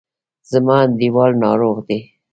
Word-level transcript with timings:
زما 0.51 0.75
انډیوال 0.85 1.31
ناروغ 1.43 1.77
دی. 1.87 1.99